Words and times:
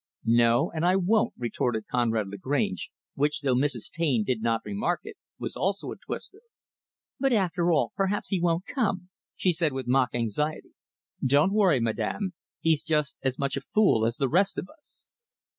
"No, 0.25 0.71
and 0.71 0.83
I 0.83 0.95
won't," 0.95 1.35
retorted 1.37 1.85
Conrad 1.85 2.27
Lagrange 2.27 2.89
which, 3.13 3.41
though 3.41 3.53
Mrs. 3.53 3.91
Taine 3.91 4.23
did 4.23 4.41
not 4.41 4.61
remark 4.65 5.01
it, 5.03 5.15
was 5.37 5.55
also 5.55 5.91
a 5.91 5.95
twister. 5.95 6.41
"But 7.19 7.33
after 7.33 7.71
all, 7.71 7.91
perhaps 7.95 8.29
he 8.29 8.41
won't 8.41 8.65
come," 8.65 9.09
she 9.35 9.51
said 9.53 9.73
with 9.73 9.85
mock 9.87 10.09
anxiety. 10.15 10.71
"Don't 11.23 11.53
worry 11.53 11.79
madam 11.79 12.33
he's 12.61 12.81
just 12.83 13.19
as 13.21 13.37
much 13.37 13.55
a 13.55 13.61
fool 13.61 14.03
as 14.07 14.17
the 14.17 14.27
rest 14.27 14.57
of 14.57 14.67
us." 14.69 15.05